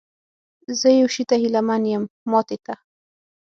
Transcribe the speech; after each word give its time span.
زه 0.79 0.87
یو 0.99 1.07
شي 1.13 1.23
ته 1.29 1.35
هیله 1.43 1.61
من 1.67 1.83
یم، 1.91 2.03
ماتې 2.31 2.57
ته؟ 2.65 2.73